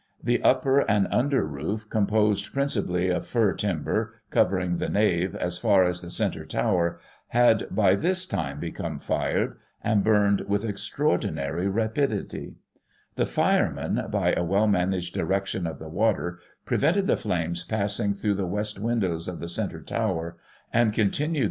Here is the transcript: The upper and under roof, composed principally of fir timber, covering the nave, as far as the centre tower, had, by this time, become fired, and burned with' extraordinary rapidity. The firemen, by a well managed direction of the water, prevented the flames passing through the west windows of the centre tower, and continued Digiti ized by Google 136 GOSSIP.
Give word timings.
The 0.23 0.41
upper 0.41 0.79
and 0.89 1.07
under 1.11 1.45
roof, 1.45 1.87
composed 1.87 2.51
principally 2.51 3.09
of 3.11 3.27
fir 3.27 3.53
timber, 3.53 4.15
covering 4.31 4.77
the 4.77 4.89
nave, 4.89 5.35
as 5.35 5.59
far 5.59 5.83
as 5.83 6.01
the 6.01 6.09
centre 6.09 6.43
tower, 6.43 6.97
had, 7.27 7.67
by 7.69 7.93
this 7.93 8.25
time, 8.25 8.59
become 8.59 8.97
fired, 8.97 9.57
and 9.83 10.03
burned 10.03 10.41
with' 10.47 10.65
extraordinary 10.65 11.67
rapidity. 11.67 12.55
The 13.15 13.27
firemen, 13.27 14.07
by 14.09 14.33
a 14.33 14.43
well 14.43 14.67
managed 14.67 15.13
direction 15.13 15.67
of 15.67 15.77
the 15.77 15.87
water, 15.87 16.39
prevented 16.65 17.05
the 17.05 17.15
flames 17.15 17.63
passing 17.63 18.15
through 18.15 18.33
the 18.33 18.47
west 18.47 18.79
windows 18.79 19.27
of 19.27 19.39
the 19.39 19.47
centre 19.49 19.83
tower, 19.83 20.35
and 20.73 20.93
continued 20.93 20.93
Digiti 20.95 20.95
ized 20.95 20.97
by 20.97 20.97
Google 20.97 20.97
136 20.97 21.29
GOSSIP. 21.29 21.37